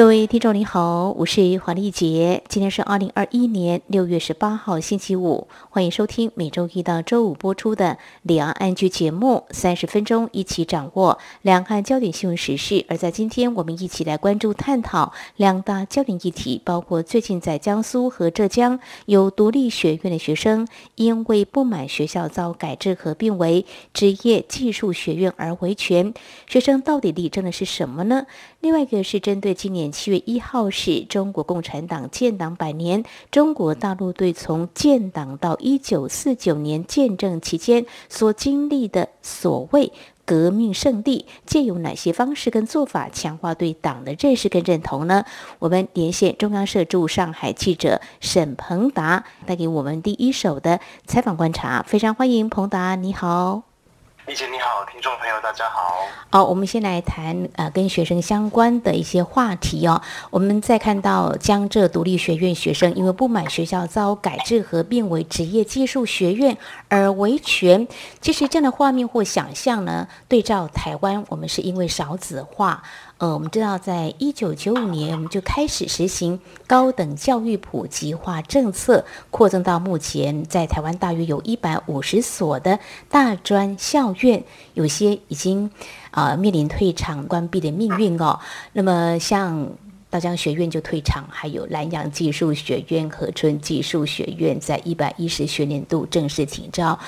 [0.00, 12.86] 各位听众您好，我是黄丽杰，今天是二零二一年六月十八号星期五，欢迎收听每周一到周五播出的两岸安居节目，三十分钟一起掌握两岸焦点新闻时事。
[12.88, 26.14] 而在今天，我们一起来关注探讨两大焦点议题，包括最近在江苏和浙江有独立学院的学生因为不满学校遭改制合并为职业技术学院而维权，
[26.46, 28.24] 学生到底力争的是什么呢？
[28.60, 39.90] 另外一个是针对今年七月一号是中国共产党建党百年，中国大陆对从建党到一九四九年建政期间所经历的所谓
[40.26, 45.24] 革命圣地，借有哪些方式跟做法强化对党的认识跟认同呢？
[45.58, 51.82] 我们连线中央社驻上海记者沈鹏达，带给我们第一手的采访观察。
[51.82, 53.69] 非常欢迎鹏达，你好。
[54.30, 56.06] 丽姐你好，听众朋友大家好。
[56.30, 60.00] 好，我们先来谈呃跟学生相关的一些话题哦。
[60.30, 66.56] 我们再看到江浙独立学院学生因为不满学校遭改制合并为职业技术学院
[66.88, 67.88] 而维权。
[68.20, 72.84] 其实这样的画面或想象呢，对照台湾，我们是因为少子化。
[73.20, 82.78] 呃，我们知道，在一九九五年，我们就开始实行高等教育普及化政策，扩增到目前，在台湾大约有一百五十所的
[83.10, 85.70] 大专校院，有些已经
[86.12, 88.40] 啊面临退场关闭的命运哦。
[88.72, 89.68] 那么，像
[90.08, 96.98] 大江学院就退场，还有南洋技术学院、和春技术学院，在一百一十学年度正式停招。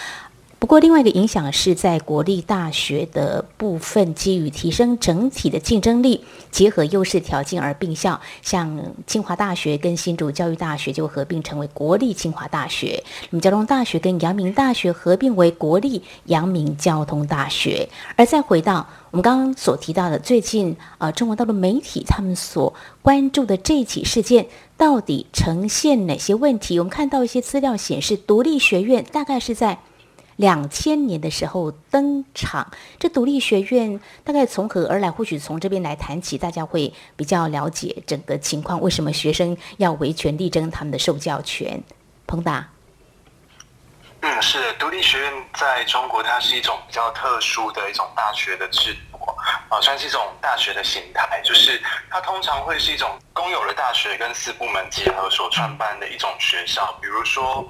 [0.63, 8.21] 不过，另外一个影响是在国立大学的部分，基于提升整体的竞争力，结合优势条件而并校。
[8.43, 17.89] 像清华大学跟新竹教育大学就合并成为国立清华大学，那么交通大学跟阳明大学合并为国立阳明交通大学。
[18.15, 22.73] 而再回到我们刚刚所提到的，最近啊，中国大陆媒体他们所
[23.03, 26.79] 关注的这起事件，到底呈现哪些问题？
[26.79, 29.81] 我们看到一些资料显示，独立学院大概是在。
[30.43, 35.09] 两千年的时候登场，这独立学院大概从何而来？
[35.09, 38.81] 或许从这边来谈起，大家会比较了解整个情况。
[38.81, 41.81] 为什么学生要维权力争他们的受教权？
[42.27, 42.69] 彭达，
[44.23, 49.19] 嗯，是独立学院在中国，它是一种比较特殊的一种大学的制度
[49.69, 51.81] 啊，算是一种大学的形态，就是
[52.11, 57.65] 它通常会是一种公有的大学跟私部门结合所创办的一种学校，比如说。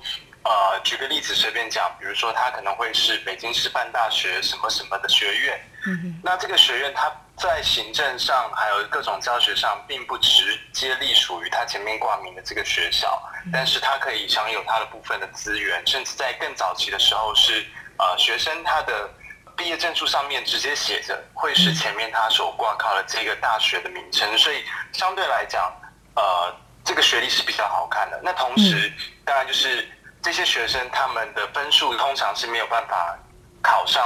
[0.44, 5.60] 呃，举个例子，随便讲，比如说，他可能会是北京师范大学什么什么的学院。
[5.86, 13.20] 嗯那这个学院它在行政上还有各种教学上，并不直接隶属于它前面挂名的这个学校，
[13.52, 17.64] 但是它可以享有它的部分的资源，甚至在更早期的时候是
[17.98, 19.08] 呃学生他的
[19.56, 25.72] 毕业证书上面直接写着会是前面他所挂靠的这个大学的名称，所以相对来讲，
[26.14, 26.54] 呃，
[26.84, 28.20] 这个学历是比较好看的。
[28.24, 28.92] 那同时，
[29.24, 29.88] 当然就是。
[30.22, 33.18] 这些学生他们的分数通常是没有办法
[33.60, 34.00] 考上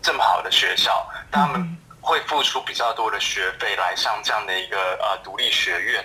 [0.00, 6.04] 这么好的学校，他们会付出比较多的学费来上这样的一个呃独立学院。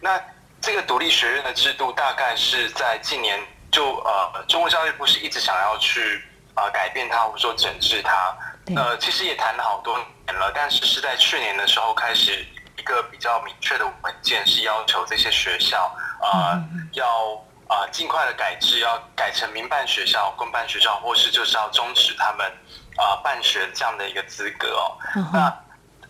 [0.00, 0.18] 那
[0.58, 3.38] 这个独立学院的制度大概是在近年
[3.70, 8.34] 就呃中国教育部是一直想要去呃改变它或者说整治它。
[8.74, 12.46] 呃，其实也谈了好多年了，但是是在去年的时候开始
[12.78, 16.58] 一个比较明确的文件是要求这些学校啊
[16.92, 17.38] 要。
[17.68, 22.46] 啊，尽快的改制，要改成民办学校、公办学校，或是就是要终止他们
[22.96, 24.96] 啊办学这样的一个资格哦。
[25.32, 25.64] 那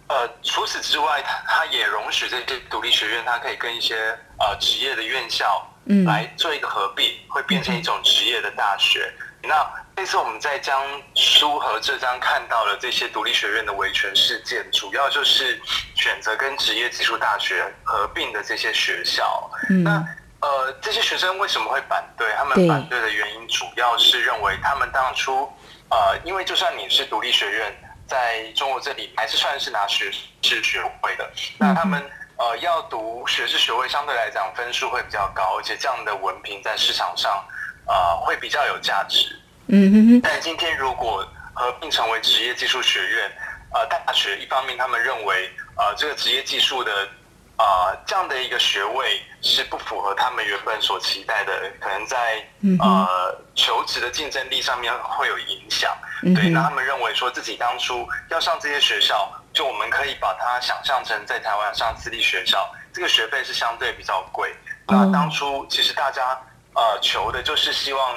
[0.06, 3.96] 呃，除此之外，它它也容许这些独立学院，它可以跟一些
[4.38, 5.66] 呃职业的院校
[6.04, 9.10] 来做一个合并，会变成一种职业的大学。
[9.42, 9.66] 那
[9.96, 10.82] 这次我们在江
[11.14, 15.60] 苏和浙江看到了这些独立学院的维权事件，主要就是
[15.94, 19.50] 选择跟职业技术大学合并的这些学校。
[19.70, 20.04] 嗯那
[20.44, 22.30] 呃，这些学生为什么会反对？
[22.36, 25.50] 他们反对的原因主要是认为他们当初，
[25.88, 27.74] 呃，因为就算你是独立学院，
[28.06, 30.12] 在中国这里还是算是拿学
[30.42, 31.26] 士学位的。
[31.58, 31.98] 那他们
[32.36, 37.42] 呃要读学士学位，相对来讲分数会比较高，而且这样的文凭在市场上
[37.86, 39.34] 呃会比较有价值。
[39.68, 40.20] 嗯哼哼。
[40.20, 43.32] 但今天如果合并成为职业技术学院，
[43.72, 47.08] 呃，大学一方面他们认为呃这个职业技术的。
[47.56, 52.42] 呃，这样的一个学位是不符合他们原本所期待的，可能在
[52.80, 55.94] 呃求职的竞争力上面会有影响。
[56.34, 64.50] 对，那他们认为说自己当初要上这些学校，就我们可以把它想象成在台湾上私立学校，这个学费是相对比较贵。
[64.86, 66.40] 那当初其实大家
[66.74, 68.14] 呃求的就是希望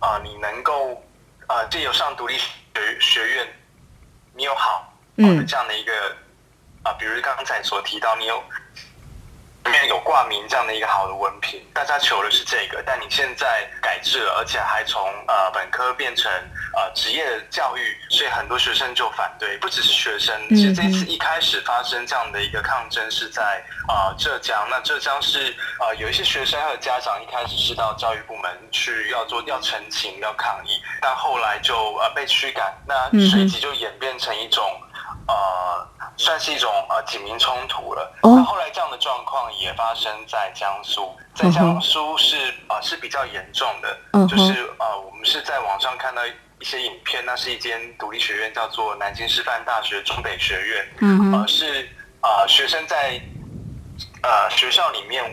[0.00, 1.00] 啊你能够
[1.46, 3.46] 呃借由上独立学学院，
[4.34, 5.92] 你有好的这样的一个
[6.82, 8.42] 啊，比如刚才所提到你有。
[9.64, 16.30] 里面有挂名这样的一个好的文凭，大家求的是这个，但你现在改制了，而且还从呃本科变成
[16.76, 19.56] 呃职业教育，所以很多学生就反对。
[19.58, 34.62] 不只是学生，其实这次一开始发生这样的一个抗争是在呃浙江，那浙江是呃有一些学生还有家长一开始是到教育部门去要做要澄清要抗议，但后来就呃被驱赶，那随即就演变成一种。
[35.26, 38.12] 呃，算是一种呃警民冲突了。
[38.22, 42.36] 那后来这样的状况也发生在江苏，在江苏是
[42.68, 46.22] 呃是比较严重的，就是呃我们是在网上看到
[46.60, 51.88] 一些影片，那是一间独立学院，叫做南京师范大学中北学院，呃是
[52.22, 53.20] 呃学生在
[54.22, 55.24] 呃学校里面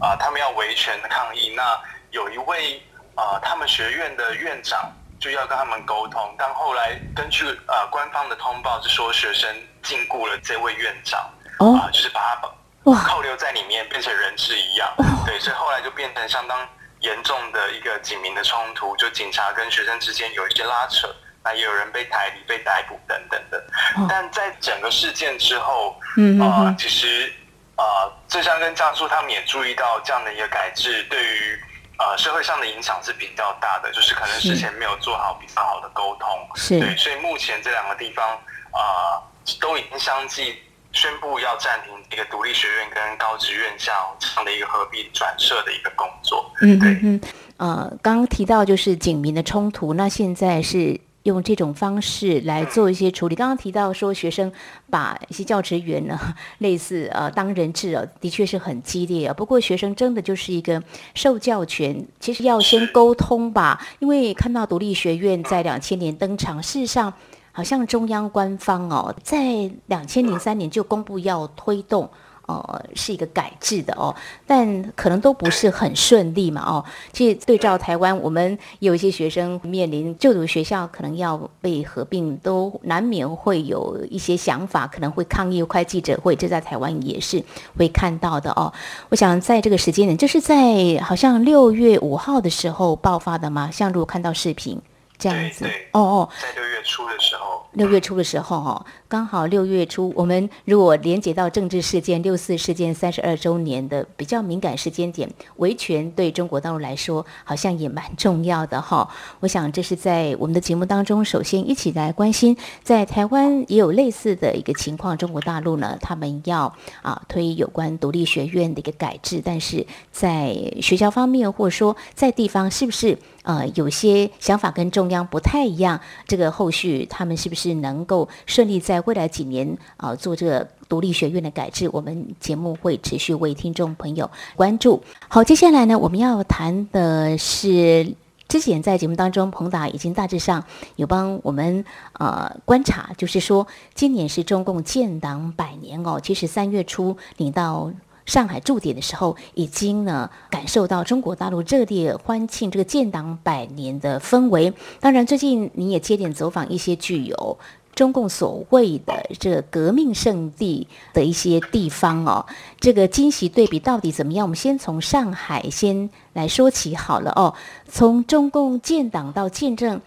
[0.00, 1.80] 啊，他们要维权抗议，那
[2.10, 2.82] 有一位
[3.14, 4.92] 啊他们学院的院长。
[5.18, 9.48] 就要跟他们沟通，但后来根据呃官方的通报是说学生
[9.82, 11.20] 禁锢了这位院长，
[11.58, 14.92] 啊，就是把他扣留在里面，变成人质一样。
[15.24, 16.68] 对，所以后来就变成相当
[17.00, 21.08] 严重的一个警民的冲突，就警察跟学生之间有一些拉扯，
[21.42, 23.64] 那也有人被抬离、被逮捕等等的。
[24.08, 25.98] 但在整个事件之后，
[26.42, 27.32] 啊，其实
[27.76, 31.62] 啊，浙江跟江苏他们也注意到这样的一个改制对于。
[31.98, 38.24] 呃，社会上的影响是比较大的，就是可能之前没有做好比较好的沟通，是对，所以目前这两个地方
[38.70, 39.16] 啊，
[39.60, 40.62] 都已经相继
[40.92, 46.50] 宣布要暂停一个独立学院跟高职院校这样的一个合并转设的一个工作。
[46.60, 47.20] 嗯嗯嗯，
[47.56, 51.00] 呃，刚刚提到就是警民的冲突，那现在是。
[51.26, 53.34] 用这种方式来做一些处理。
[53.34, 54.50] 刚刚提到说，学生
[54.88, 56.16] 把一些教职员呢，
[56.58, 59.34] 类似呃当人质啊，的确是很激烈啊。
[59.34, 60.80] 不过学生真的就是一个
[61.14, 63.84] 受教权，其实要先沟通吧。
[63.98, 67.12] 因为看到独立学院在两千年登场，事实上
[67.50, 72.08] 好像中央官方哦，在两千零三年就公布要推动。
[72.46, 74.14] 呃，是一个改制的哦，
[74.46, 76.84] 但可能都不是很顺利嘛哦。
[77.12, 87.42] 其实对照台湾，我们有一些学生面临就读学校可能要被合并，都难免会有一些想法，可能会抗议、开记者会，这在台湾也是
[87.76, 88.72] 会看到的哦。
[89.08, 94.80] 我想在这个时间点，就是在好像六月五号的时候爆发的嘛，像如果看到视频。
[95.18, 109.06] 这样子哦哦，在六月初的时候，六月初的时候哈，刚好六月初，我们如果连接到政治事件六四事件三十二周年的比较敏感时间点，维权对中国大陆来说好像也蛮重要的哈。
[109.40, 123.18] 我想这是在我们的节目当中，首先一起来关心，在台湾也有类似的一个情况，中国大陆呢，他们要啊推有关独立学院的一个改制，但是在学校方面或者说在地方是不是？
[123.46, 131.88] 呃，有些想法跟中央不太一样，这个后续他们是不是是能够顺利在未来几年啊做这个独立学院的改制？
[131.92, 135.02] 我们节目会持续为听众朋友关注。
[135.28, 138.14] 好，接下来呢，我们要谈的是
[138.48, 140.64] 之前在节目当中，彭达已经大致上
[140.94, 141.84] 有帮我们
[142.14, 147.90] 呃观察，就是说今年是中共建党百年哦，其实三月初领到。
[148.26, 154.74] 上海驻点的时候，已经呢感受到中国大陆热烈欢庆这个建党百年的氛围。
[155.00, 157.58] 当然，最近你也接连走访一些具有
[157.94, 162.44] 中共所谓的这革命圣地的一些地方哦。
[162.80, 164.44] 这个惊喜对比到底怎么样？
[164.44, 167.54] 我们先从上海先来说起好了哦。
[167.88, 170.00] 从中共建党到建政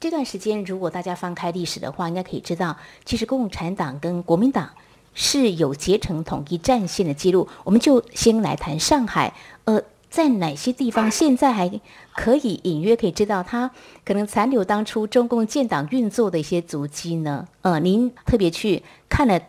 [0.00, 4.70] 这段时间，如果大家翻开历史的话，应该可以知道，其实共产党跟国民党。
[5.18, 9.32] 是有结成统一战线的记录，我们就先来谈上海。
[9.64, 9.80] 呃，
[10.10, 11.80] 在哪些地方现在还
[12.14, 13.70] 可以隐约可以知道它
[14.04, 17.48] 可能残留当初中共建党运作的一些足迹呢？
[17.62, 19.40] 呃，您特别去看了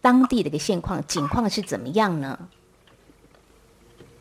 [0.00, 2.38] 当地的一个现况，景况是怎么样呢？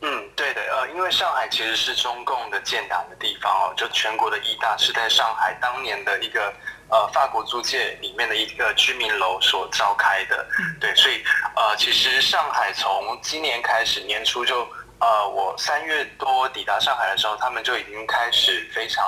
[0.01, 6.53] 嗯，对的，呃，因为上海其实是中共的建党的地方哦，就全国的一大是在上海当年的一个。
[6.89, 10.45] 呃，法国租界里面的一个居民楼所召开的，
[10.79, 11.23] 对，所以
[11.55, 14.67] 呃，其实上海从今年开始年初就
[14.99, 19.05] 呃，我三月多抵达上海的时候，他们就已经开始非常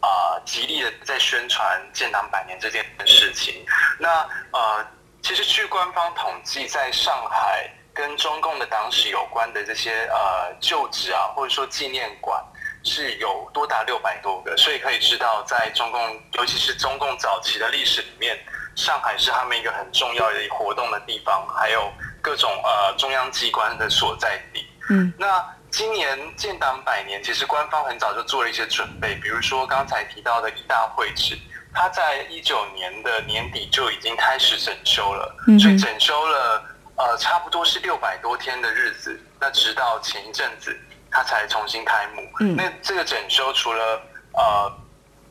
[0.00, 3.66] 啊极力的在宣传建党百年这件事情。
[3.98, 4.86] 那呃，
[5.22, 12.42] 其实据官方统计，在上海跟中共的党史有关的这些呃旧址啊，或者说纪念馆。
[12.82, 16.00] 是有多达六百多个，所以可以知道，在中共，
[16.32, 18.38] 尤其是中共早期的历史里面，
[18.74, 24.66] 上海是他们一个很重要的活动的地方，还有各种呃中央机关的所在地。
[24.88, 31.38] 嗯，那今年建党百年，其实官方很早就做了一些准备，比如说刚才提到的一大会址，
[31.72, 36.64] 它在一九年的年底就已经开始整修了，所以整修了
[36.96, 40.76] 呃差不多是六百多天的日子，那直到前一阵子
[41.10, 42.22] 它才重新开幕。
[42.40, 44.02] 嗯，那这个整修除了
[44.34, 44.72] 呃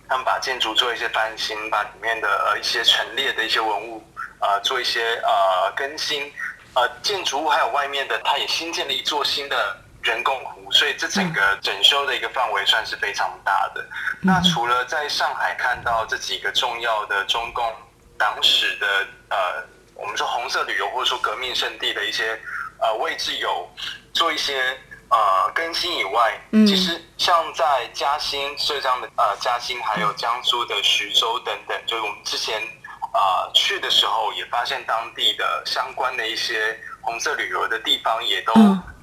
[0.07, 4.03] 他们把建筑做一些翻新，把里面的呃一些陈列的一些文物
[4.39, 6.31] 呃做一些呃更新。
[6.75, 13.83] 呃，建筑物还有外面的，它也新建了一座新的人工湖，所以这整个整修的一个范围算是非常大的。
[14.21, 17.73] 那除了在上海看到这几个重要的中共
[18.19, 18.87] 党史的
[19.29, 19.63] 呃，
[19.95, 22.39] 我们说红色旅游或者说革命圣地的一些
[22.77, 23.67] 呃位置有
[24.13, 24.79] 做一些
[25.09, 32.61] 呃更新以外，其实像在嘉兴、浙江的呃嘉兴，还有江苏的徐州等等，就是我们之前。
[33.11, 38.53] 啊，去的时候也发现当地的相关的一些红色旅游的地方也都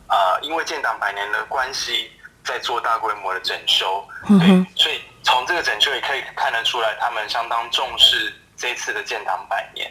[0.07, 2.13] 啊，因为建党百年的关系，
[2.45, 4.07] 在做大规模的整修。
[4.39, 9.91] 对，所以从这个整修也可以看得出来，他们相当重视这次的建党百年。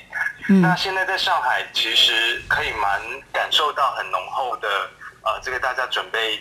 [0.61, 3.01] 那现在在上海，其实可以蛮
[3.33, 4.89] 感受到很浓厚的
[5.25, 6.39] 呃，这个大家准备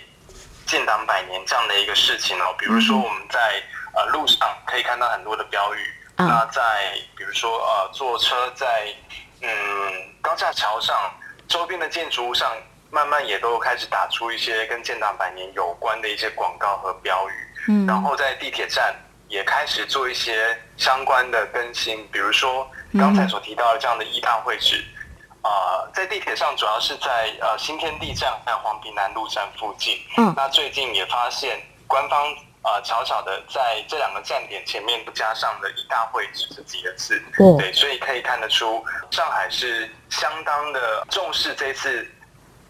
[0.66, 2.54] 建党百年这样的一个事情哦。
[2.58, 3.62] 比如说我们在
[3.94, 5.78] 呃路上可以看到很多的标语。
[6.16, 8.86] 那在比如说呃，坐车在
[9.40, 9.50] 嗯
[10.22, 10.96] 高架桥上
[11.48, 12.52] 周边的建筑物上，
[12.90, 17.32] 慢慢也都开始打出一些跟建党百年有关的一些广告和标语。
[17.68, 18.94] 嗯，然后在地铁站
[19.28, 24.84] 也开始做一些相关的更新，比如说刚才所提到的这样的一大会址，
[25.44, 30.00] 啊，在地铁上主要是在呃新天地站还有黄陂南路站附近。
[30.16, 32.18] 嗯，那最近也发现官方。
[32.66, 37.22] 呃，巧巧的在这两个站点前面加上了“一大会址”这几个字，
[37.58, 42.10] 对，所以可以看得出上海是相当的重视这次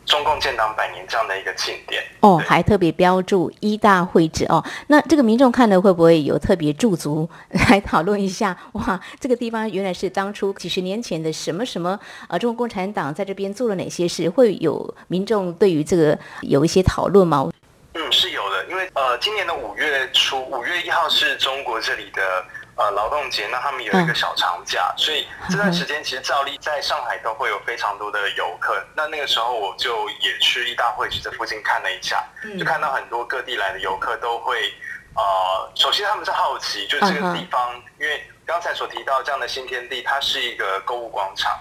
[0.05, 2.03] 中共建党百年这样的一个庆典。
[2.21, 4.65] 哦，还特别标注“一大会址”哦。
[4.89, 7.29] 那这个民众看了会不会有特别驻足
[7.71, 8.57] 来讨论一下？
[8.73, 11.99] 哇，这个地方原来是当初几十年前的什么什么？
[12.29, 14.29] 呃，中国共产党在这边做了哪些事？
[14.29, 17.51] 会有民众对于这个有一些讨论吗？
[17.95, 22.45] 嗯，是有的，因为呃，今年的五月初，五月一号是中国这里的
[22.77, 28.83] 呃劳动节，那他们有一个小长假，所以这段时间其实照例在上海都会有非常多的游客。
[28.95, 32.25] 那那个时候我就也去一大会去这附近看了一下，
[32.59, 34.73] 就看到很多各地来的游客都会
[35.15, 41.53] 呃，首先他们是好奇，就是这个地方，因为刚才所提到这样的新天地，它是一个购物广场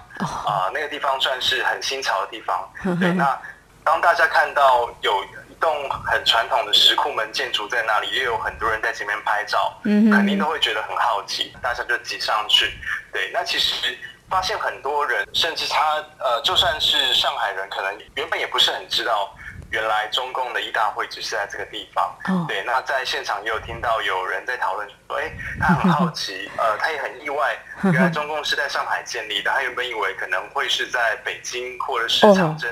[0.46, 2.70] 啊，那个地方算是很新潮的地方。
[3.00, 3.40] 对，那
[3.84, 5.24] 当大家看到有。
[5.64, 12.78] 栋很传统的石库门建筑在那里，也有很多人在前面拍照，肯定都会觉得很好奇，大家就挤上去。
[13.14, 13.98] 对，那其实
[14.30, 19.34] 发现很多人，甚至他呃，就算是上海人，可能原本也不是很知道，
[19.72, 22.14] 原来中共的一大会只是在这个地方。
[22.46, 27.58] 对，那在现场也有听到有人在讨论说，哎，他很好奇，呃，他也很意外，
[27.94, 32.70] 原来中共是在上海建立的，他原本以为可能会是在北京或者是长征。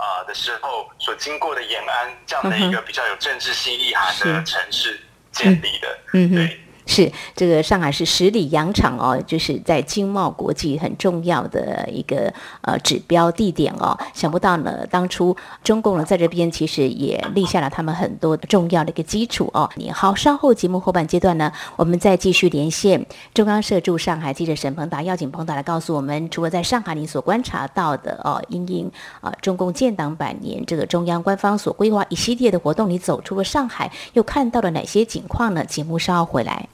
[0.00, 4.98] 啊的时候所经过的延安这样的一个比较有政治性意涵的城市
[5.30, 6.60] 建立的，嗯对。
[6.90, 12.32] 是这个上海是十里洋场哦，就是在经贸国际很重要的一个
[12.62, 13.96] 呃指标地点哦。
[14.12, 19.70] 想不到呢，当初中共呢在这边其实也立下了他们很多重要的一个基础哦。
[19.76, 35.64] 你好，稍后节目后半阶段呢，我们再继续连线中央社驻上海记者沈鹏达，邀请鹏达来告诉我们，除了在上海你所观察到的哦，因应啊中共建党百年这个中央官方所规划一系列的活动，你走出了上海，又看到了哪些景况呢？
[35.64, 36.68] 节目稍后回来。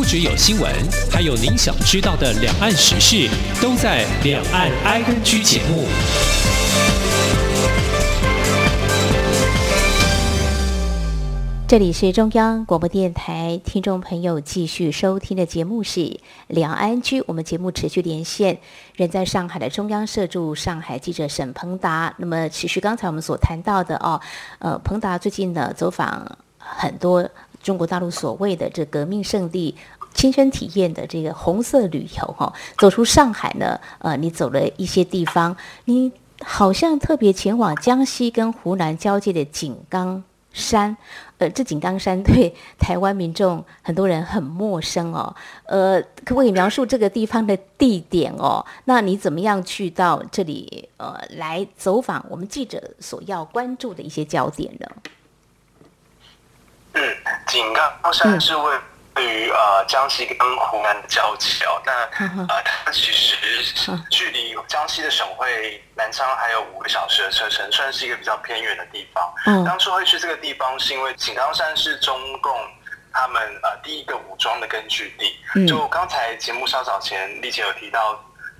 [0.00, 0.72] 不只有新闻，
[1.12, 3.28] 还有您想知道的两岸时事，
[3.60, 5.84] 都在《两岸 I N G》节目。
[11.68, 16.00] 这里是中央广播电台，听众朋友继续收听的节目是
[16.46, 17.20] 《两岸居》。
[17.26, 18.58] 我们节目持续连线，
[18.96, 22.14] 人在上海的中央社驻上海记者沈鹏达。
[22.16, 24.18] 那么，持续刚才我们所谈到的哦，
[24.60, 27.28] 呃，鹏达最近呢走访很多。
[27.62, 29.74] 中国大陆所谓的这革命圣地，
[30.14, 36.10] 亲身体验的这个红色旅游哈，走出上海呢，呃，你走了一些地方，你
[36.42, 40.96] 好像特别前往江西跟湖南交界的井冈山，
[41.38, 45.36] 呃，这井冈山对台湾民众很多人很陌生哦，
[45.66, 48.64] 呃，可不可以描述这个地方的地点哦？
[48.86, 54.86] 那你怎么样去到这里呃来走访我们记者所要关注的一些焦点呢？
[57.00, 57.16] 嗯，
[57.46, 58.76] 井冈山是位
[59.14, 61.92] 对于呃江西跟湖南的交界哦，那
[62.46, 63.36] 呃它其实
[64.10, 69.34] 距离江西的省会南昌还有五个小时的车程，算是一个比较偏远的地方。
[69.46, 72.54] 嗯当初会去这个地方，是因为井冈山是中共
[73.12, 75.36] 他们呃第一个武装的根据地。
[75.56, 78.12] 嗯就刚才节目稍早前丽姐有提到，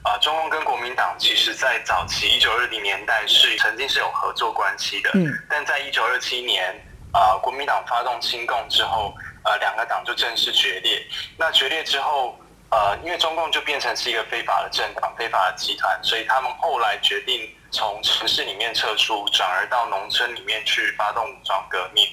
[0.02, 6.74] 啊、中共跟国民党其实在早期一九二零年代是曾经是有合作关系的，嗯但在一九二七年，
[7.12, 9.14] 啊、国民党发动清共之后，
[9.44, 11.04] 呃，两个党就正式决裂。
[11.36, 12.38] 那决裂之后，
[12.70, 22.06] 呃，因为中共就变成是一个非法的政党、非法的集团，所以他们后来决定从城市里面撤出，转而到农村里面去发动武装革命。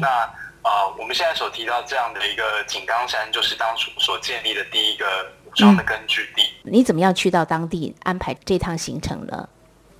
[0.00, 0.08] 那
[0.62, 6.42] 呃，我们现在所提到这样的一个井冈山，就是当初所建立的第一个武装的根据地。
[6.62, 9.48] 你怎么样去到当地安排这趟行程呢？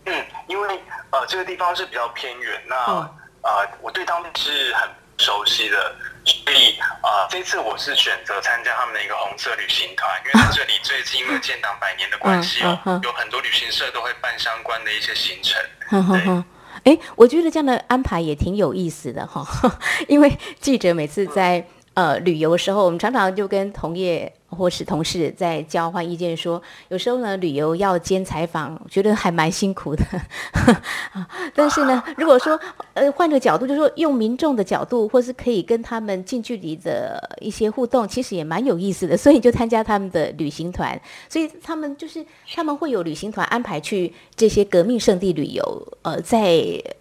[0.06, 0.80] 嗯，因为
[1.10, 16.44] 呃这个地方是比较偏远，那、嗯呃我对当地是很熟悉的，所以呃这次我是选择参加他们的一个红色旅行团，因为在这里最近因为建党百年的关系哦，嗯嗯嗯有很多旅行社都会办相关的一些行程。
[16.84, 19.46] 哎，我觉得这样的安排也挺有意思的哈，
[20.08, 30.04] 因为记者每次在呃旅游的时候，我们常常就跟同业或是同事在交换意见说，有时候呢旅游要兼采访，觉得还蛮辛苦的。
[31.54, 32.58] 但是呢，如果说
[32.94, 39.16] 呃换个角度，就是说用民众的角度，或是可以跟他们近距离的一些互动，其实也蛮有意思的。
[39.16, 42.24] 所以就参加他们的旅行团，所以他们就是
[42.54, 45.88] 他们会有旅行团安排去这些革命圣地旅游。
[46.02, 46.52] 呃，在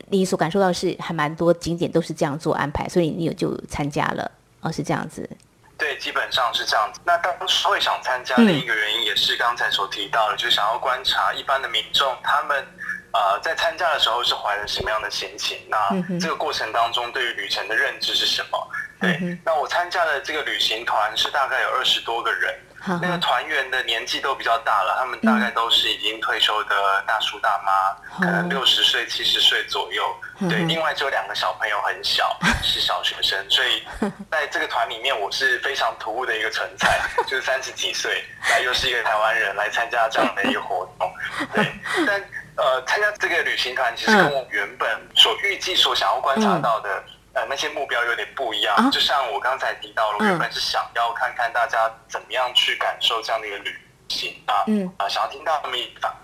[0.10, 4.32] 你所感受到是还蛮多景点都是这样做安排，所以你有就参加了，
[4.64, 5.30] 哦，是这样子。
[5.78, 7.02] 对，基本上是这样子。
[7.04, 12.66] 那当时会想参加的一个原因，也是刚才所提到的，就想要观察一般的民众他们
[13.12, 15.58] 呃在参加的时候是怀着什么样的心情。
[15.68, 15.78] 那
[16.20, 18.68] 这个过程当中，对于旅程的认知是什么？
[19.02, 22.56] 对，那我参加的这个旅行团是大概有二十多个人，
[23.02, 30.04] 那个团员的年纪都比较大了，他们大概都是已经退休的大叔大妈，可能哦六十岁、七十岁左右。
[30.50, 33.84] 对，另外只有两个小朋友很小， 是小学生，所以
[34.30, 41.14] 在这个团里面，我是非常突兀的一个存在， 就是三十几岁，那又是一个台湾人来参加这样的一个活动。
[41.54, 41.72] 对，
[42.06, 42.22] 但
[42.56, 47.04] 呃，参加这个旅行团其实跟我原本所预计、所想要观察到的。
[47.34, 48.76] 呃，那些目标有点不一样。
[48.76, 48.90] 啊？
[48.92, 50.28] 就像我刚才提到了，我嗯。
[50.28, 53.76] 原本是想要看看大家怎么样去感受这样的一个旅
[54.08, 54.92] 行啊，嗯。
[54.98, 56.16] 啊、想要听到他们反馈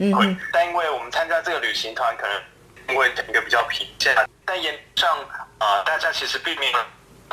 [0.00, 2.42] 嗯哼，但因为我们参加这个旅行团，可能
[2.88, 4.14] 因为整个比较疲倦，
[4.46, 5.18] 但言上
[5.58, 6.78] 呃，大家其实并没有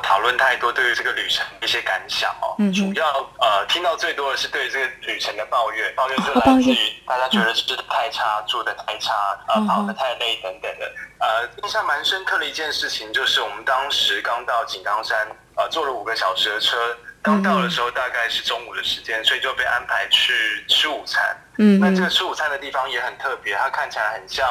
[0.04, 2.56] 讨论太多对于这个旅程的一些感想哦。
[2.74, 3.06] 主要
[3.40, 9.14] 呃听到最多的是对这个旅程的抱怨，抱怨就来自于大家觉得吃的太差、住的太差、
[9.48, 10.92] 呃跑的太累等等的。
[11.20, 16.78] 呃，印象蛮深刻的一件事情就是我们当时刚到井冈山，呃，坐了五个小时的车。
[17.22, 21.36] 刚到的时候大概是中午的时间，所以就被安排去吃午餐。
[21.58, 24.48] 嗯那这个吃午餐的地方也很特别，它看起来很像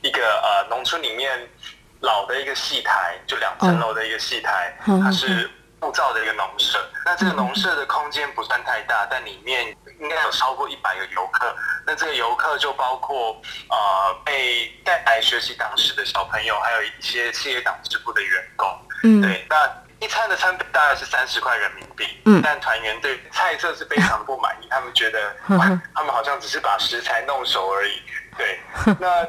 [0.00, 1.46] 一个呃农村里面
[2.04, 6.78] 老的一个戏台，就两层楼的一个戏台，嗯它是木造的一个农舍。
[7.04, 11.54] 那这个农舍的空间不算太大，但里面应该有超过一百个游客。
[11.86, 18.68] 那这个游客就包括呃被带来学习党史的小朋友，还有一些企业党支部的员工。
[19.02, 25.34] 嗯，对，那一餐的餐费大概是三十块人民币，嗯但团员对菜色是非常不满意，他们觉得
[25.94, 28.02] 他们好像只是把食材弄熟而已。
[28.36, 28.58] 对，
[28.98, 29.26] 那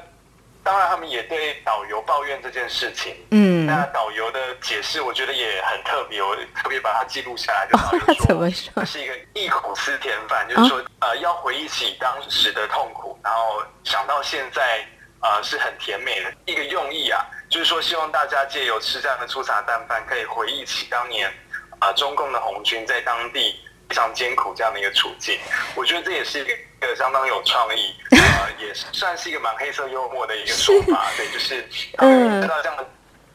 [0.65, 3.15] 当然他们也对导游抱怨这件事情。
[3.29, 7.67] 嗯，那导游的解释，我觉得也很特别，我特别把它记录下来。
[7.71, 14.83] 就导游 说，怎么说是一个忆苦思甜饭，就是说，呃，要回忆起当时的痛苦，然后想到现在，
[15.21, 17.23] 呃，是很甜美的一个用意啊。
[17.47, 21.31] 就是说，希望大家借由吃这样的粗茶淡饭，可以回忆起当年，
[21.77, 23.55] 啊、中共的红军在当地
[23.87, 25.39] 非常艰苦这样的一个处境。
[25.75, 26.51] 我觉得这也是一个
[26.93, 31.05] 相当有创意， 呃，也算是一个蛮黑色幽默的一个说法。
[31.15, 32.85] 对，就是他们知道这样的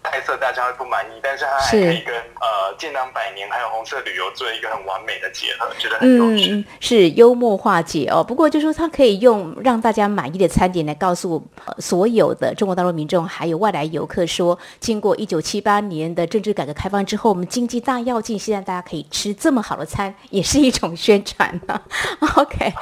[0.03, 6.53] 菜色大家会不满意，但是它还可以跟呃建党百年还有红色旅游做一个很完美的结合，觉得很有趣。
[6.53, 8.25] 嗯，是幽默化解哦。
[8.25, 21.81] 不过就说它可以用让大家满意的餐点来告诉、呃、所有的中国大陆民众还有外来游客说，经过一九七八年的政治改革开放之后，我们经济大跃进，现在大家可以吃这么好的餐，也是一种宣传呢、
[22.37, 22.73] OK，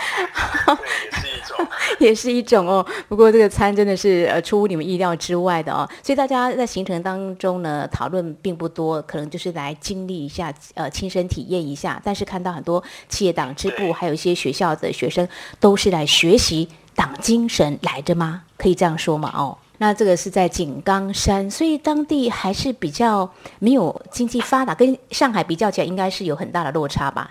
[1.13, 1.67] 是一种。
[1.99, 2.85] 也是一种哦。
[3.09, 12.01] 不过这个餐真的是呃出乎你们意料之外的哦，所以大家在行程当中呢讨论并不多，可能就是来经历一下呃亲身体验一下。
[12.05, 15.29] 但是看到很多企业党支部，还有一些学校的学生
[15.59, 18.43] 都是来学习党精神来的吗？
[18.57, 19.33] 可以这样说吗？
[19.35, 27.31] 哦，那这个是在井冈山，所以当地还是比较没有经济发达，跟上海比较起来，应该是有很大的落差吧？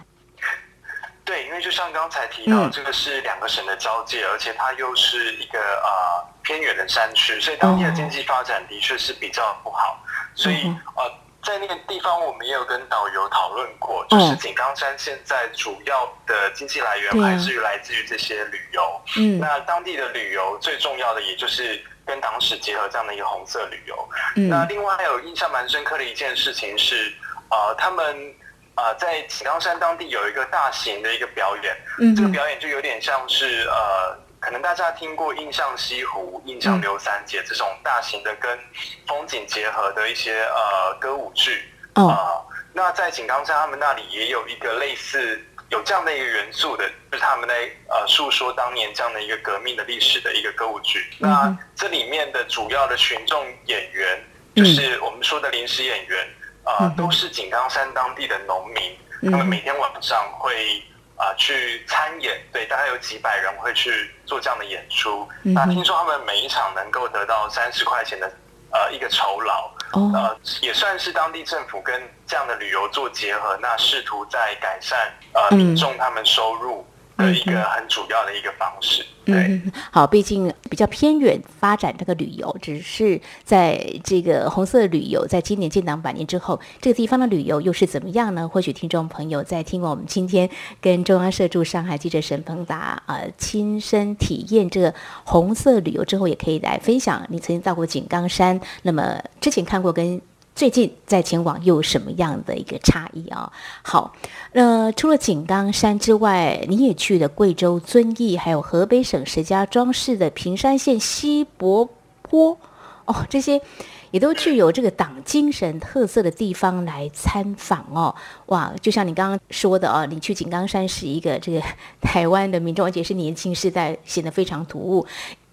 [1.25, 10.01] 对，因为就像刚才提到，这个是两个省的交界，而且它又是一个呃偏远的山区，所以当地的经济发展的确是比较不好。
[10.33, 11.03] 所以呃，
[11.43, 19.01] 在那个地方，我们也有跟导游讨论过，就是井冈山现在主要的经济来源还是来自于这些旅游。
[19.17, 24.09] 嗯，那当地的旅游最重要的，也就是跟党史结合这样的一个红色旅游。
[24.37, 27.13] 嗯，那另外还有印象蛮深刻的一件事情是，
[27.49, 28.33] 呃，他们。
[28.79, 34.15] 呃，在井冈山当地有一个大型的一个表演，嗯，这个表演就有点像是呃，
[34.47, 38.57] 可能大家听过印象西湖、印象刘三姐这种大型的跟
[39.05, 42.39] 风景结合的一些呃歌舞剧，啊，
[42.71, 51.05] 那在井冈山他们那里也有一个类似有这样的一个元素的，就是他们在呃诉说当年这样的一个革命的历史的一个歌舞剧。
[51.19, 54.23] 那这里面的主要的群众演员，
[54.55, 56.25] 就是我们说的临时演员。
[56.63, 58.97] 啊，都是井冈山当地的农民，
[59.31, 60.83] 他们每天晚上会
[61.17, 65.27] 啊去参演，对，大概有几百人会去做这样的演出。
[65.43, 68.31] 那听说他们每一场能够得到三十块钱的
[68.71, 69.71] 呃一个酬劳，
[70.13, 76.85] 呃，也算是当地政府跟这样的旅游做结合，那试图在改善呃民众他们收入。
[77.17, 79.59] 的一个很主要的一个方式，对，
[79.91, 88.47] 好，毕竟比较偏远发展这个旅游，只是在这个红色旅游，在今年建党百年之后，这个地方的旅游又是怎么样呢？
[88.47, 90.49] 或许听众朋友在听过我们今天
[90.79, 100.21] 跟中央社驻上海记者沈鹏达啊亲身体验这个红色旅游之后，也可以来分享你曾经到过井冈山，那么之前看过跟。
[100.57, 103.53] 最近在前往又有什么样的一个差异啊？
[103.83, 104.11] 好，
[104.53, 111.87] 呃，除了井冈山之外，你也去了贵州遵义，还有河北省石家庄市的平山县西柏
[112.23, 112.57] 坡，
[113.05, 113.61] 哦，这些
[114.09, 118.15] 也都具有这个党精神特色的地方来参访哦。
[118.47, 121.61] 哇，就像你刚刚说的哦，你去井冈山是一个这个
[122.01, 125.05] 台湾的民众，而且是年轻世代，显得非常突兀。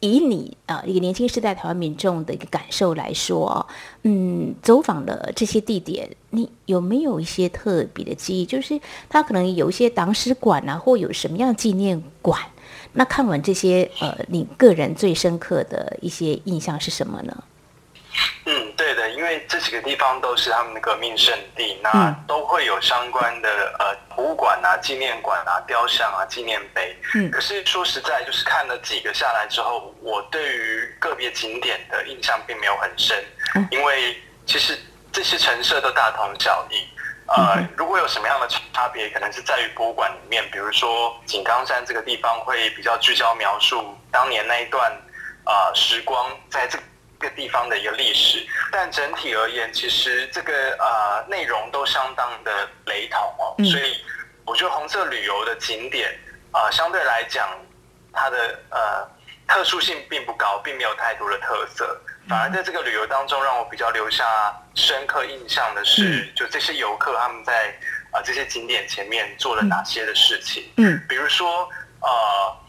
[0.05, 3.67] 以你啊一个年轻时代台湾民众的一个感受来说，
[4.03, 8.45] 嗯，走访了这些地点，你有没有一些特别的记忆？
[8.45, 12.39] 就是他可能有一些党史馆啊，或有什么样纪念馆？
[12.93, 17.45] 那看完这些，呃，你个人最深刻的一些印象是什么呢？
[18.47, 18.84] 嗯，对，
[19.25, 26.95] 因为这几个地方都是他们的革命圣地，那都会有相关的呃博物馆啊、纪念馆啊、雕像啊、纪念碑。
[27.15, 33.25] 嗯，可是说实在，就是看了几个下来之后，我对于个别景点的印象并没有很深，
[33.71, 34.79] 因为其实
[35.11, 36.87] 这些陈设都大同小异。
[37.29, 44.93] 呃，如果有什么样的差别，可能是在于博物馆里面，比如说井冈山这个地方会比较聚焦描述当年那一段
[45.45, 46.77] 啊时光，在这。
[46.77, 46.85] 个
[47.31, 53.97] 地方的一个历史，但整体而言，其实这个呃内容都相当的雷同哦，所以
[54.45, 56.17] 我觉得红色旅游的景点
[56.53, 57.49] 啊，相对来讲，
[58.13, 59.09] 它的呃
[59.47, 64.25] 特殊性并不高，并没有太多的特色，反而在这个旅游当中，让我比较留下
[64.75, 67.75] 深刻印象的是，就这些游客他们在
[68.11, 71.69] 啊这些景点前面做了哪些的事情，嗯，比如说
[72.01, 72.64] 呃。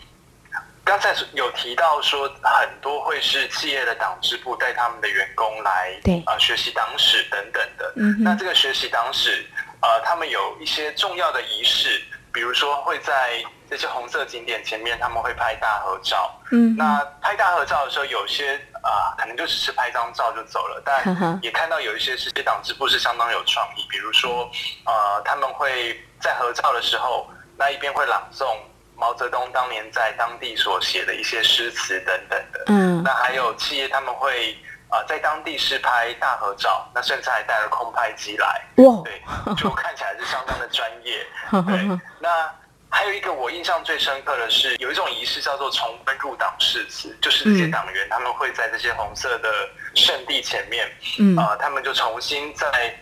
[0.86, 7.91] 刚才有提到说，很多会是企业的党支部带他们的员工来，对啊，学习党史等等的。
[7.95, 9.43] 嗯，那这个学习党史，
[9.82, 12.00] 呃，他们有一些重要的仪式，
[12.32, 16.39] 比如说会在这些红色景点前面，他们会拍大合照。
[16.52, 24.48] 嗯，那拍大合照的时候，有些啊，可能就只是拍张照就走了，但也看到有一些是些党支部是相当有创意，比如说，
[24.86, 28.56] 呃，他们会在合照的时候，那一边会朗诵。
[28.97, 34.58] 毛泽东当年在当地所写的一些诗词等等的，嗯，那还有企业他们会
[34.89, 39.21] 啊在当地试拍大合照，那甚至还带了空拍机来，哇，对，
[39.55, 41.25] 就看起来是相当的专业。
[41.67, 42.49] 对，那
[42.89, 49.51] 还有一个我印象最深刻的是，有一种仪式叫做重温入党誓词，就是这些党员他们会在这些红色的
[49.93, 52.95] 圣地前面，嗯啊，他们就重新在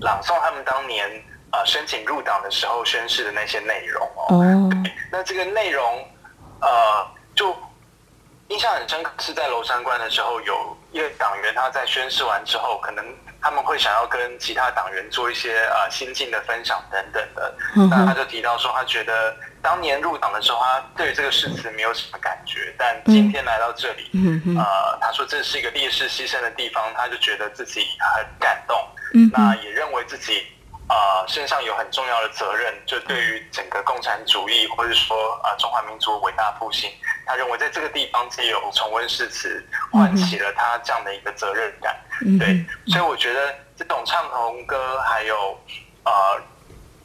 [0.00, 1.22] 朗诵他们当年。
[1.50, 4.44] 啊，申请入党的时候宣誓的那些内容哦，
[5.10, 6.04] 那这个内容，
[6.60, 7.56] 呃，就
[8.48, 13.04] 印象很深刻，是在娄山关的时候，有一个党员他在宣誓完之后，可能
[13.40, 17.54] 他们会想要跟其他党员做一些呃心境的分享等等的，
[17.90, 24.10] 那他就提到说，他觉得当年入党的时候，他对这个誓词没有什么感觉，但今天来到这里，
[24.58, 28.76] 呃，他说这是一个烈士牺牲的地方，他就觉得自己很感动，
[29.32, 30.44] 那也认为自己。
[30.88, 36.90] 呃身上有很重要的责任，就对于整个共产主义或者说呃中华民族伟大复兴，
[37.24, 41.96] 他认为在这个地方借由重温誓词，唤起了他这样的一个责任感。
[42.38, 45.58] 对，所以我觉得这种唱红歌，还有
[46.04, 46.40] 呃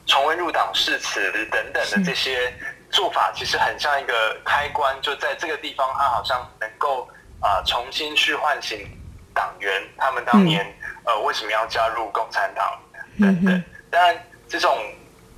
[0.06, 2.54] 重温入党誓词等等的这些
[2.91, 7.10] 做法，其实很像一个开关，就在这个地方，他好像能够
[7.41, 8.88] 啊重新去唤醒
[9.34, 10.65] 党员，他们当年
[11.06, 12.80] 呃为什么要加入共产党
[13.22, 13.64] 等等。
[13.90, 14.16] 当然，
[14.48, 14.70] 这种。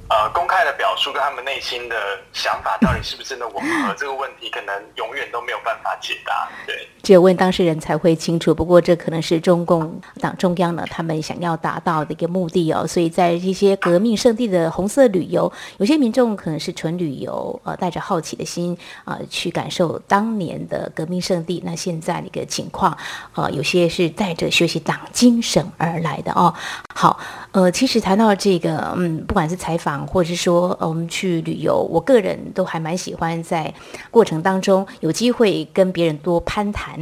[0.09, 1.95] 呃，公开的表述跟他们内心的
[2.33, 3.95] 想法到底是不是真的吻合？
[3.97, 6.47] 这个问题可能永远都没有办法解答。
[6.67, 8.53] 对，只有问当事人才会清楚。
[8.53, 12.85] 不过，这可能是中共党中央呢，他们想要达到的一个目的哦。
[12.85, 21.63] 所以在一些革命圣地的红色旅游，有些民众可能是纯旅游，呃，带着好奇的心啊，去感受当年的革命圣地。
[21.65, 22.95] 那现在的一个情况，
[23.33, 26.53] 呃，有些是带着学习党精神而来的哦。
[26.93, 27.17] 好，
[27.53, 29.92] 呃，其实谈到这个，嗯，不管是采访。
[30.07, 33.73] 或者是说，我们去旅游，我个人都还蛮喜欢在
[34.09, 37.01] 过程当中有机会跟别人多攀谈。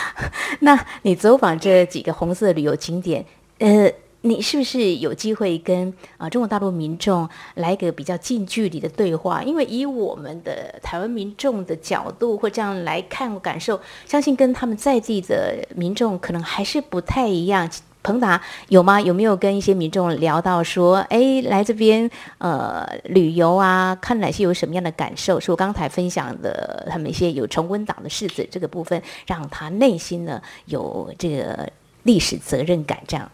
[0.60, 3.24] 那你走访这几个红色旅游景点，
[3.58, 3.90] 呃，
[4.22, 9.42] 你是不是有机会跟啊中国大陆民众来个比较近距离的对话？
[9.42, 17.70] 因为以我们的台湾民众的角度或这样来看感受，相信跟他们在地的民众可能还是不太一样。
[18.06, 19.00] 彭达有吗？
[19.00, 25.40] 有没有跟一些民众聊到说，哎，来这边呃旅游啊，看哪些有什么样的感受？
[25.40, 31.68] 是我刚才分享的，他们一些有重温党的事子这个部分，让他内心呢有这个
[32.04, 33.28] 历史责任感这样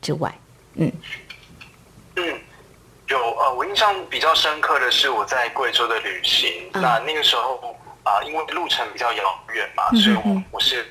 [0.00, 0.34] 之外，
[0.76, 0.90] 嗯
[2.16, 2.40] 嗯，
[3.08, 10.86] 有呃，我印象比较深刻的是我在贵州的旅行，那那个时候啊，因为路程比较遥远嘛，所以我我是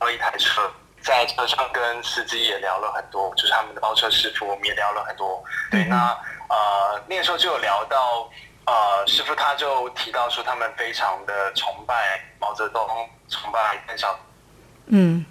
[0.00, 0.60] 了一台车。
[1.04, 5.44] 在车上跟司机也聊了很多，就是他们的包车师傅，我们也聊了很多。
[5.70, 6.16] 对，那
[6.48, 8.30] 呃那个时候就有聊到，
[8.64, 12.82] 呃师傅他就提到说他们非常的崇拜毛泽东，
[13.28, 14.18] 崇拜邓小
[14.86, 15.24] 嗯，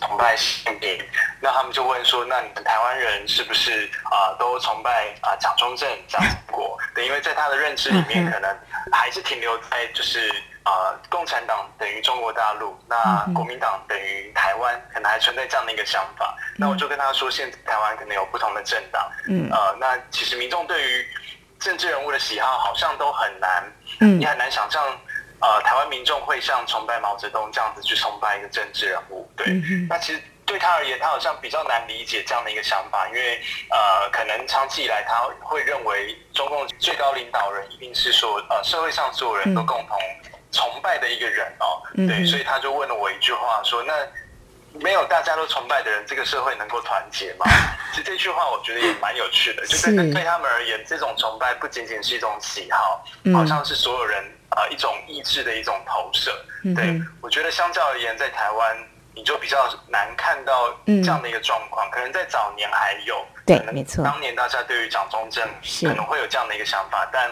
[0.00, 1.00] 崇拜习近平。
[1.40, 6.76] 那他们就问说，那你们台湾人是不是啊都崇拜啊蒋中正、 蒋经国？
[6.92, 8.58] 对，因为在他的认知里面，可能
[8.90, 10.34] 还是停留在就是。
[10.64, 16.34] 啊，共产党等于中国大陆，那国民党等于台湾，可能还存在这样的一个想法。
[16.56, 19.10] 那我就跟他说，现在台湾可能有不同的政党。
[19.28, 21.06] 嗯，呃，那其实民众对于
[21.60, 24.82] 政治人物的喜好好像都很难，嗯，你很难想象，
[25.40, 29.30] 呃，台湾民众会像崇拜毛泽东这样子去崇拜一个政治人物。
[29.36, 29.46] 对，
[29.86, 33.38] 那其实对他而言，他好像比较难理解这样的一个想法，因为
[33.70, 39.98] 呃，可能长期以来他会认为中共最高领导人一定是说，呃，社会上所有人都共同。
[40.54, 43.92] 崇拜的一个人哦，对，所以他就问了我一句话，说：“那
[44.80, 47.44] 没有大家都崇拜的人，这个社会能够团结吗？”
[47.92, 56.30] 其实这句话我觉得也蛮有趣的，就是对他们而言，这种崇拜不仅仅是一种喜好，好像是所有人啊一种意志的一种投射。
[56.74, 58.76] 对我觉得相较而言，在台湾。
[59.14, 64.04] 你就比较难看到这样的一个状况，可能在早年还有，对，没错。
[64.04, 65.48] 当年大家对于蒋中正
[65.82, 67.30] 可能会有这样的一个想法，但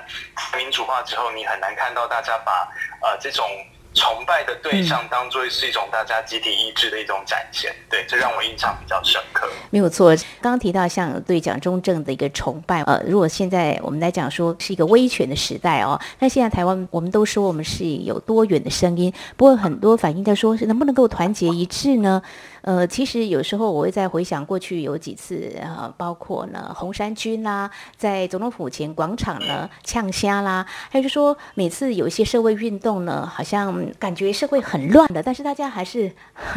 [0.56, 2.68] 民主化之后，你很难看到大家把
[3.02, 3.46] 呃这种。
[3.94, 9.48] 崇拜的对象当做是一种大家集体意志的一种展现，对，这让我印象比较深刻。
[9.70, 22.22] 没有错，刚刚提到像对蒋中正的一个崇拜，呃，如果现在我们来讲说是一个威权的时代哦，那现在台湾我们都说我们是有多元的声音，不过很多反映在说是能不能够团结一致呢？
[22.62, 36.12] 呃，其实有时候我会在回想过去有几次啊，包括呢红衫军啦，在总统府前广场呢呛虾啦，还有就说每次有一些社会运动呢，好像感觉社会很乱的，但是大家还是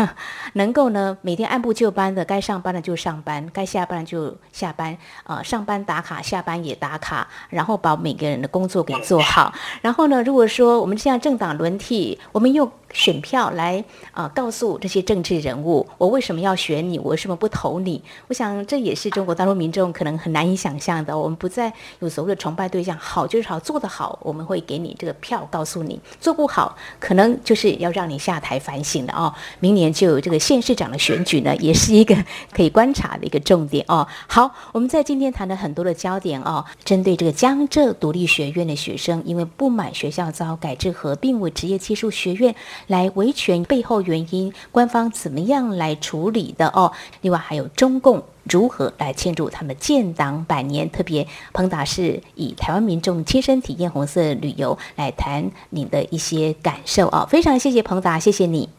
[0.53, 9.53] 能够呢每天按部就班的，该上班的就上班，该下班就下班啊，上班打卡，下班也打卡，然后把每个人的工作给做好。
[9.81, 15.85] 然后呢，如果说我们现在政党轮替，我们又选票来啊告诉这些政治人物。
[15.97, 16.97] 我为什么要选你？
[16.97, 18.01] 我为什么不投你？
[18.29, 21.15] 我想这也是中国大陆民众可能很难以想象的。
[21.17, 29.33] 我们不再有所谓的崇拜对象，好就是好，做得好，我们会给你这个票，告诉你做不好，可能就是要让你下台反省的哦。
[29.59, 32.15] 明年就有这个县市长的选举呢，也是一个
[32.51, 34.07] 可以观察的一个重点哦。
[34.27, 42.55] 好，我们在今天谈了很多的焦点哦，针对这个江浙独立学院的学生，因为不满学校遭改制合并为职业技术学院
[42.87, 45.95] 来维权背后原因，官方怎么样来？
[46.05, 50.87] 处理的哦，另外还有中共如何来庆祝他们建党百年？
[50.91, 58.69] 特别彭达是以台湾民众亲身体验红色旅游来谈你的一些感受哦，非常谢谢彭达，谢谢你，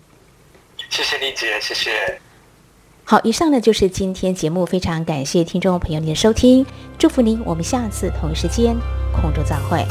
[0.88, 2.21] 谢谢丽姐，谢谢。
[3.03, 6.64] 好，以上呢就是今天节目，非常感谢听众朋友您的收听，
[6.99, 8.77] 祝福您，我们下次同一时间
[9.12, 9.85] 空中再会。